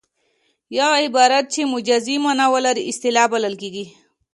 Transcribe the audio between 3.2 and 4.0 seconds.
بلل کیږي